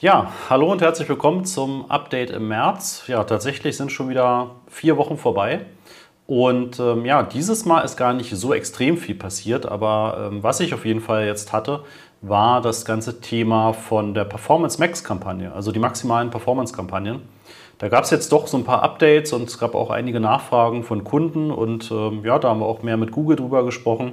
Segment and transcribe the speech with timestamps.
[0.00, 3.02] Ja, hallo und herzlich willkommen zum Update im März.
[3.08, 5.66] Ja, tatsächlich sind schon wieder vier Wochen vorbei.
[6.28, 10.60] Und ähm, ja, dieses Mal ist gar nicht so extrem viel passiert, aber ähm, was
[10.60, 11.80] ich auf jeden Fall jetzt hatte,
[12.20, 17.22] war das ganze Thema von der Performance Max Kampagne, also die maximalen Performance Kampagnen.
[17.78, 20.84] Da gab es jetzt doch so ein paar Updates und es gab auch einige Nachfragen
[20.84, 24.12] von Kunden und ähm, ja, da haben wir auch mehr mit Google drüber gesprochen.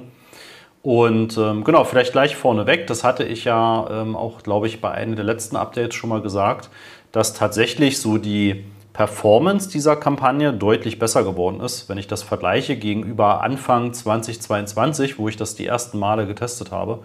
[0.82, 4.92] Und ähm, genau, vielleicht gleich vorneweg, das hatte ich ja ähm, auch, glaube ich, bei
[4.92, 6.70] einem der letzten Updates schon mal gesagt,
[7.10, 12.76] dass tatsächlich so die Performance dieser Kampagne deutlich besser geworden ist, wenn ich das vergleiche
[12.76, 17.00] gegenüber Anfang 2022, wo ich das die ersten Male getestet habe.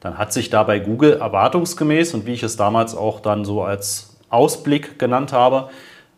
[0.00, 3.62] Dann hat sich da bei Google erwartungsgemäß und wie ich es damals auch dann so
[3.62, 5.70] als Ausblick genannt habe,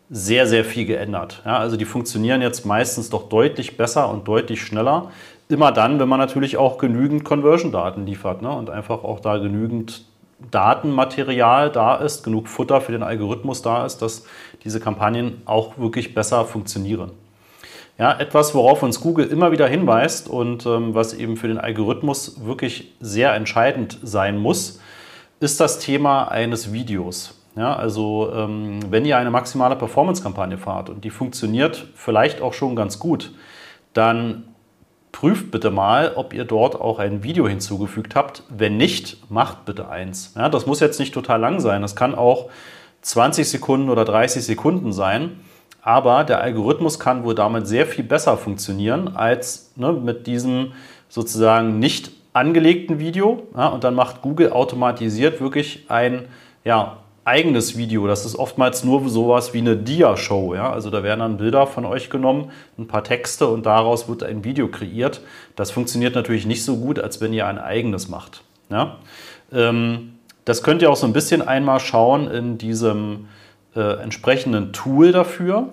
[0.09, 1.43] sehr, sehr viel geändert.
[1.45, 5.11] Ja, also die funktionieren jetzt meistens doch deutlich besser und deutlich schneller.
[5.49, 8.51] Immer dann, wenn man natürlich auch genügend Conversion-Daten liefert ne?
[8.51, 10.05] und einfach auch da genügend
[10.51, 14.25] Datenmaterial da ist, genug Futter für den Algorithmus da ist, dass
[14.63, 17.11] diese Kampagnen auch wirklich besser funktionieren.
[17.97, 22.45] Ja, etwas, worauf uns Google immer wieder hinweist und ähm, was eben für den Algorithmus
[22.45, 24.79] wirklich sehr entscheidend sein muss,
[25.39, 27.41] ist das Thema eines Videos.
[27.55, 32.75] Ja, also ähm, wenn ihr eine maximale Performance-Kampagne fahrt und die funktioniert vielleicht auch schon
[32.75, 33.33] ganz gut,
[33.93, 34.45] dann
[35.11, 38.43] prüft bitte mal, ob ihr dort auch ein Video hinzugefügt habt.
[38.49, 40.33] Wenn nicht, macht bitte eins.
[40.35, 41.81] Ja, das muss jetzt nicht total lang sein.
[41.81, 42.49] Das kann auch
[43.01, 45.39] 20 Sekunden oder 30 Sekunden sein.
[45.81, 50.73] Aber der Algorithmus kann wohl damit sehr viel besser funktionieren als ne, mit diesem
[51.07, 53.47] sozusagen nicht angelegten Video.
[53.55, 56.27] Ja, und dann macht Google automatisiert wirklich ein
[56.63, 58.07] ja, eigenes Video.
[58.07, 60.55] Das ist oftmals nur sowas wie eine Dia-Show.
[60.55, 60.71] Ja?
[60.71, 64.43] Also da werden dann Bilder von euch genommen, ein paar Texte und daraus wird ein
[64.43, 65.21] Video kreiert.
[65.55, 68.43] Das funktioniert natürlich nicht so gut, als wenn ihr ein eigenes macht.
[68.69, 68.97] Ja?
[69.51, 70.13] Ähm,
[70.45, 73.27] das könnt ihr auch so ein bisschen einmal schauen in diesem
[73.75, 75.69] äh, entsprechenden Tool dafür.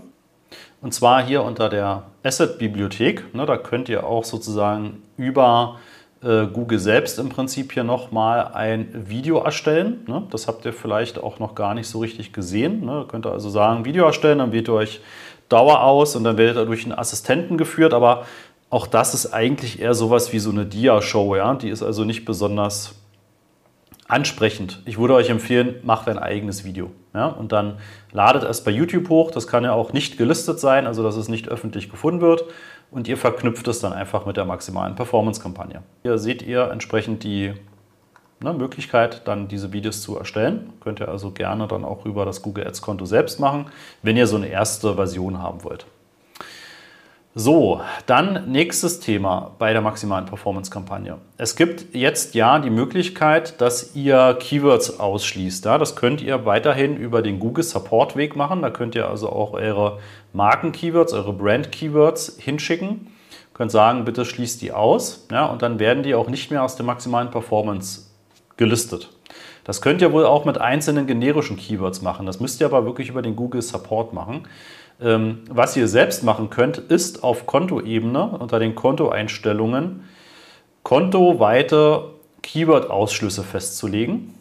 [0.83, 3.35] Und zwar hier unter der Asset-Bibliothek.
[3.35, 5.79] Ne, da könnt ihr auch sozusagen über
[6.27, 10.05] äh, Google selbst im Prinzip hier nochmal ein Video erstellen.
[10.09, 10.25] Ne?
[10.31, 12.85] Das habt ihr vielleicht auch noch gar nicht so richtig gesehen.
[12.85, 13.05] Ne?
[13.07, 15.01] Könnt ihr also sagen, Video erstellen, dann wählt ihr euch
[15.49, 17.95] Dauer aus und dann werdet ihr durch einen Assistenten geführt.
[17.95, 18.27] Aber
[18.71, 21.37] auch das ist eigentlich eher sowas wie so eine Dia-Show.
[21.37, 21.55] Ja?
[21.55, 22.97] Die ist also nicht besonders
[24.09, 24.83] ansprechend.
[24.85, 26.91] Ich würde euch empfehlen, macht ein eigenes Video.
[27.15, 27.27] Ja?
[27.27, 27.79] Und dann
[28.11, 29.31] ladet es bei YouTube hoch.
[29.31, 32.45] Das kann ja auch nicht gelistet sein, also dass es nicht öffentlich gefunden wird
[32.91, 35.83] und ihr verknüpft es dann einfach mit der maximalen Performance-Kampagne.
[36.03, 37.53] Hier seht ihr entsprechend die
[38.41, 40.73] ne, Möglichkeit, dann diese Videos zu erstellen.
[40.81, 43.67] Könnt ihr also gerne dann auch über das Google Ads-Konto selbst machen,
[44.03, 45.87] wenn ihr so eine erste Version haben wollt.
[47.39, 51.19] So, dann nächstes Thema bei der maximalen Performance-Kampagne.
[51.37, 55.67] Es gibt jetzt ja die Möglichkeit, dass ihr Keywords ausschließt.
[55.67, 58.63] Ja, das könnt ihr weiterhin über den Google Support-Weg machen.
[58.63, 59.99] Da könnt ihr also auch eure
[60.33, 63.09] Marken-Keywords, eure Brand-Keywords hinschicken.
[63.53, 65.27] Könnt sagen, bitte schließt die aus.
[65.31, 68.07] Ja, und dann werden die auch nicht mehr aus der maximalen Performance
[68.57, 69.11] gelistet.
[69.65, 72.25] Das könnt ihr wohl auch mit einzelnen generischen Keywords machen.
[72.25, 74.45] Das müsst ihr aber wirklich über den Google Support machen.
[75.01, 80.05] Ähm, was ihr selbst machen könnt, ist auf Kontoebene unter den Kontoeinstellungen
[80.83, 82.05] kontoweite
[82.43, 84.35] Keyword-Ausschlüsse festzulegen.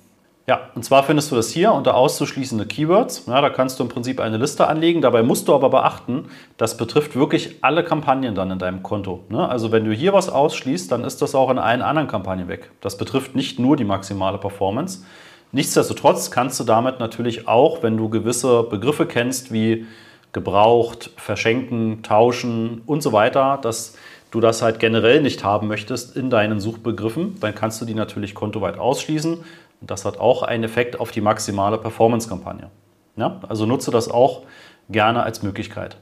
[0.47, 3.25] Ja, und zwar findest du das hier unter auszuschließende Keywords.
[3.25, 5.01] Ja, da kannst du im Prinzip eine Liste anlegen.
[5.01, 6.25] Dabei musst du aber beachten,
[6.57, 9.23] das betrifft wirklich alle Kampagnen dann in deinem Konto.
[9.29, 9.49] Ne?
[9.49, 12.69] Also wenn du hier was ausschließt, dann ist das auch in allen anderen Kampagnen weg.
[12.79, 15.03] Das betrifft nicht nur die maximale Performance.
[15.51, 19.87] Nichtsdestotrotz kannst du damit natürlich auch, wenn du gewisse Begriffe kennst wie
[20.35, 23.97] gebraucht, verschenken, tauschen und so weiter, dass
[24.29, 28.35] du das halt generell nicht haben möchtest in deinen Suchbegriffen, dann kannst du die natürlich
[28.35, 29.37] kontoweit ausschließen.
[29.81, 32.69] Und das hat auch einen Effekt auf die maximale Performance-Kampagne.
[33.15, 34.41] Ja, also nutze das auch
[34.89, 35.97] gerne als Möglichkeit.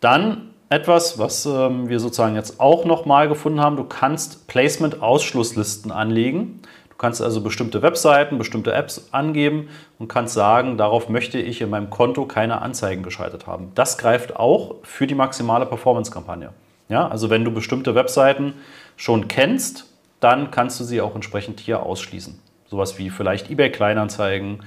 [0.00, 6.60] Dann etwas, was ähm, wir sozusagen jetzt auch nochmal gefunden haben, du kannst Placement-Ausschlusslisten anlegen
[7.02, 9.68] kannst also bestimmte Webseiten, bestimmte Apps angeben
[9.98, 13.72] und kannst sagen, darauf möchte ich in meinem Konto keine Anzeigen geschaltet haben.
[13.74, 16.50] Das greift auch für die maximale Performance-Kampagne.
[16.88, 18.54] Ja, also wenn du bestimmte Webseiten
[18.96, 22.38] schon kennst, dann kannst du sie auch entsprechend hier ausschließen.
[22.66, 24.62] Sowas wie vielleicht eBay Kleinanzeigen,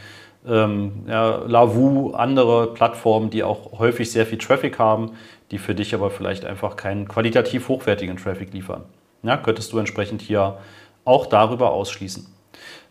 [0.45, 5.11] ähm, ja, Lavu, andere Plattformen, die auch häufig sehr viel Traffic haben,
[5.51, 8.83] die für dich aber vielleicht einfach keinen qualitativ hochwertigen Traffic liefern.
[9.23, 10.57] Ja, könntest du entsprechend hier
[11.05, 12.25] auch darüber ausschließen.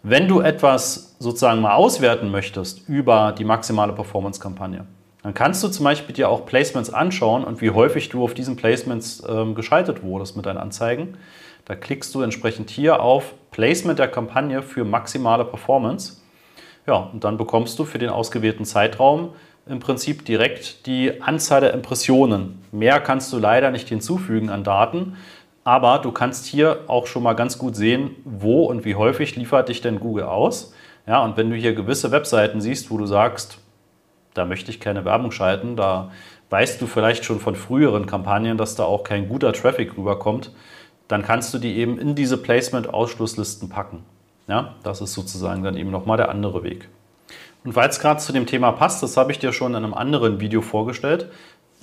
[0.03, 4.87] Wenn du etwas sozusagen mal auswerten möchtest über die maximale Performance-Kampagne,
[5.23, 8.57] dann kannst du zum Beispiel dir auch Placements anschauen und wie häufig du auf diesen
[8.57, 11.17] Placements ähm, geschaltet wurdest mit deinen Anzeigen.
[11.65, 16.19] Da klickst du entsprechend hier auf Placement der Kampagne für maximale Performance.
[16.87, 19.31] Ja, und dann bekommst du für den ausgewählten Zeitraum
[19.67, 22.63] im Prinzip direkt die Anzahl der Impressionen.
[22.71, 25.17] Mehr kannst du leider nicht hinzufügen an Daten,
[25.65, 29.69] aber du kannst hier auch schon mal ganz gut sehen, wo und wie häufig liefert
[29.69, 30.75] dich denn Google aus.
[31.07, 33.59] Ja, und wenn du hier gewisse Webseiten siehst, wo du sagst,
[34.35, 36.11] da möchte ich keine Werbung schalten, da
[36.51, 40.53] weißt du vielleicht schon von früheren Kampagnen, dass da auch kein guter Traffic rüberkommt,
[41.09, 44.05] dann kannst du die eben in diese Placement-Ausschlusslisten packen.
[44.47, 46.89] Ja, das ist sozusagen dann eben nochmal der andere Weg.
[47.65, 49.95] Und weil es gerade zu dem Thema passt, das habe ich dir schon in einem
[49.95, 51.31] anderen Video vorgestellt,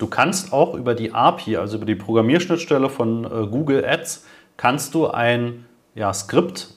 [0.02, 4.26] du kannst auch über die API, also über die Programmierschnittstelle von äh, Google Ads,
[4.56, 5.64] kannst du ein
[5.94, 6.74] ja, Skript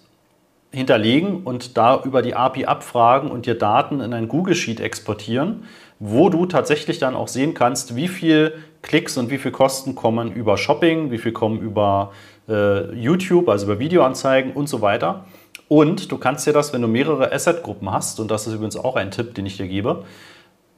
[0.71, 5.63] hinterlegen und da über die API abfragen und dir Daten in ein Google Sheet exportieren,
[5.97, 10.31] wo du tatsächlich dann auch sehen kannst, wie viel Klicks und wie viel Kosten kommen
[10.31, 12.11] über Shopping, wie viel kommen über
[12.47, 15.25] äh, YouTube, also über Videoanzeigen und so weiter.
[15.67, 18.95] Und du kannst dir das, wenn du mehrere Asset-Gruppen hast, und das ist übrigens auch
[18.95, 20.05] ein Tipp, den ich dir gebe,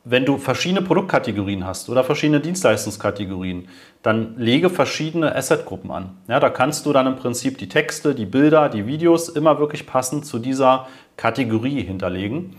[0.09, 3.68] wenn du verschiedene Produktkategorien hast oder verschiedene Dienstleistungskategorien,
[4.04, 6.18] dann lege verschiedene Asset-Gruppen an.
[6.30, 9.86] Ja, da kannst du dann im Prinzip die Texte, die Bilder, die Videos immer wirklich
[9.86, 10.88] passend zu dieser
[11.18, 12.56] Kategorie hinterlegen.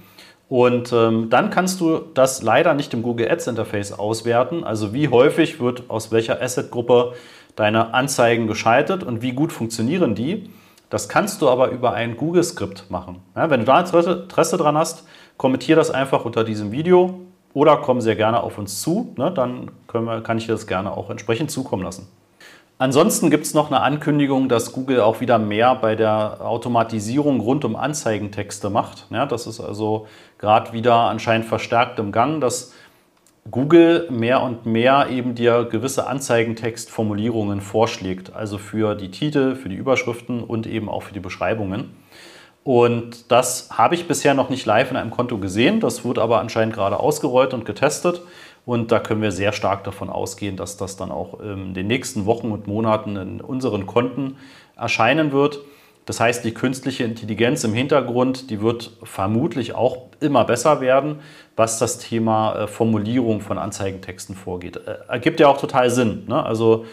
[0.50, 4.64] Und ähm, dann kannst du das leider nicht im Google Ads Interface auswerten.
[4.64, 7.14] Also wie häufig wird aus welcher Asset-Gruppe
[7.56, 10.50] deine Anzeigen geschaltet und wie gut funktionieren die.
[10.90, 13.20] Das kannst du aber über ein Google-Skript machen.
[13.36, 15.06] Ja, wenn du da Interesse dran hast,
[15.36, 17.27] kommentier das einfach unter diesem Video
[17.58, 19.12] oder komm sehr gerne auf uns zu.
[19.18, 22.06] Ne, dann wir, kann ich dir das gerne auch entsprechend zukommen lassen.
[22.78, 27.64] Ansonsten gibt es noch eine Ankündigung, dass Google auch wieder mehr bei der Automatisierung rund
[27.64, 29.06] um Anzeigentexte macht.
[29.10, 30.06] Ja, das ist also
[30.38, 32.72] gerade wieder anscheinend verstärkt im Gang, dass
[33.50, 39.74] Google mehr und mehr eben dir gewisse Anzeigentextformulierungen vorschlägt, also für die Titel, für die
[39.74, 41.96] Überschriften und eben auch für die Beschreibungen.
[42.64, 46.40] Und das habe ich bisher noch nicht live in einem Konto gesehen, das wird aber
[46.40, 48.20] anscheinend gerade ausgerollt und getestet.
[48.66, 52.26] Und da können wir sehr stark davon ausgehen, dass das dann auch in den nächsten
[52.26, 54.36] Wochen und Monaten in unseren Konten
[54.76, 55.60] erscheinen wird.
[56.04, 61.20] Das heißt, die künstliche Intelligenz im Hintergrund, die wird vermutlich auch immer besser werden,
[61.54, 64.76] was das Thema äh, Formulierung von Anzeigentexten vorgeht.
[64.76, 66.24] Äh, ergibt ja auch total Sinn.
[66.26, 66.42] Ne?
[66.42, 66.86] Also ähm,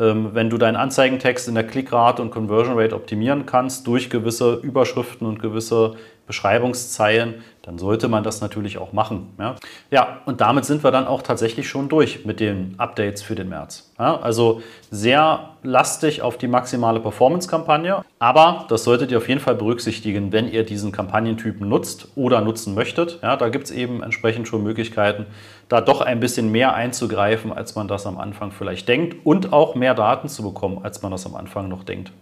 [0.00, 5.26] wenn du deinen Anzeigentext in der Klickrate und Conversion Rate optimieren kannst durch gewisse Überschriften
[5.26, 5.96] und gewisse
[6.30, 9.34] Beschreibungszeilen, dann sollte man das natürlich auch machen.
[9.36, 9.56] Ja,
[9.90, 13.48] ja und damit sind wir dann auch tatsächlich schon durch mit den Updates für den
[13.48, 13.90] März.
[13.98, 14.62] Ja, also
[14.92, 20.48] sehr lastig auf die maximale Performance-Kampagne, aber das solltet ihr auf jeden Fall berücksichtigen, wenn
[20.48, 23.18] ihr diesen Kampagnentypen nutzt oder nutzen möchtet.
[23.24, 25.26] Ja, da gibt es eben entsprechend schon Möglichkeiten,
[25.68, 29.74] da doch ein bisschen mehr einzugreifen, als man das am Anfang vielleicht denkt und auch
[29.74, 32.12] mehr Daten zu bekommen, als man das am Anfang noch denkt.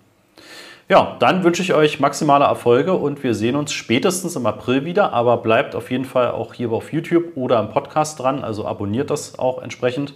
[0.90, 5.12] Ja, dann wünsche ich euch maximale Erfolge und wir sehen uns spätestens im April wieder.
[5.12, 8.42] Aber bleibt auf jeden Fall auch hier auf YouTube oder im Podcast dran.
[8.42, 10.14] Also abonniert das auch entsprechend.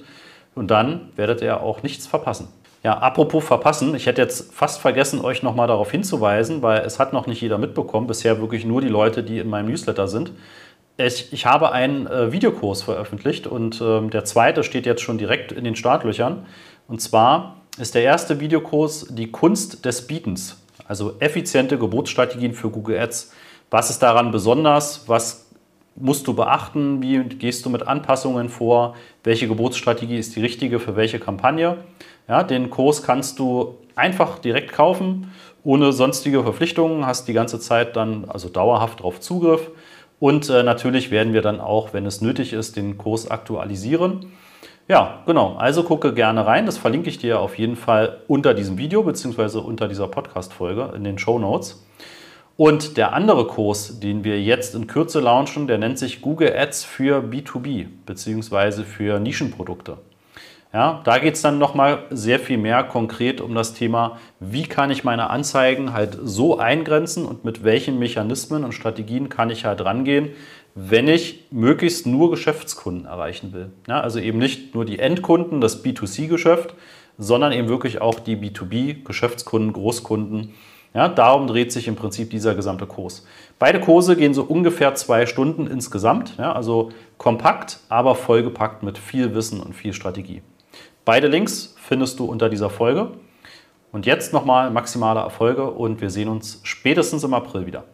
[0.55, 2.49] Und dann werdet ihr auch nichts verpassen.
[2.83, 7.13] Ja, apropos verpassen, ich hätte jetzt fast vergessen, euch nochmal darauf hinzuweisen, weil es hat
[7.13, 10.33] noch nicht jeder mitbekommen, bisher wirklich nur die Leute, die in meinem Newsletter sind.
[10.97, 15.53] Ich, ich habe einen äh, Videokurs veröffentlicht und äh, der zweite steht jetzt schon direkt
[15.53, 16.47] in den Startlöchern.
[16.89, 20.62] Und zwar ist der erste Videokurs die Kunst des Bietens.
[20.87, 23.33] Also effiziente Geburtsstrategien für Google Ads.
[23.71, 25.09] Was ist daran besonders?
[25.09, 25.51] Was
[25.97, 27.03] musst du beachten?
[27.03, 28.95] Wie gehst du mit Anpassungen vor?
[29.25, 31.79] Welche Geburtsstrategie ist die richtige für welche Kampagne?
[32.29, 35.33] Ja, den Kurs kannst du einfach direkt kaufen,
[35.65, 39.71] ohne sonstige Verpflichtungen, hast die ganze Zeit dann also dauerhaft darauf Zugriff.
[40.19, 44.33] Und äh, natürlich werden wir dann auch, wenn es nötig ist, den Kurs aktualisieren.
[44.89, 45.55] Ja, genau.
[45.57, 46.67] Also gucke gerne rein.
[46.67, 49.59] Das verlinke ich dir auf jeden Fall unter diesem Video bzw.
[49.59, 51.85] unter dieser Podcast-Folge in den Show Notes.
[52.57, 56.85] Und der andere Kurs, den wir jetzt in Kürze launchen, der nennt sich Google Ads
[56.85, 58.83] für B2B bzw.
[58.85, 59.99] für Nischenprodukte.
[60.73, 64.91] Ja, da geht es dann nochmal sehr viel mehr konkret um das Thema, wie kann
[64.91, 69.85] ich meine Anzeigen halt so eingrenzen und mit welchen Mechanismen und Strategien kann ich halt
[69.85, 70.31] rangehen,
[70.75, 73.71] wenn ich möglichst nur Geschäftskunden erreichen will.
[73.89, 76.75] Ja, also eben nicht nur die Endkunden, das B2C-Geschäft,
[77.19, 80.55] sondern eben wirklich auch die B2B-Geschäftskunden, Großkunden.
[80.95, 83.27] Ja, darum dreht sich im Prinzip dieser gesamte Kurs.
[83.59, 89.35] Beide Kurse gehen so ungefähr zwei Stunden insgesamt, ja, also kompakt, aber vollgepackt mit viel
[89.35, 90.43] Wissen und viel Strategie.
[91.05, 93.13] Beide Links findest du unter dieser Folge.
[93.91, 97.85] Und jetzt nochmal maximale Erfolge und wir sehen uns spätestens im April wieder.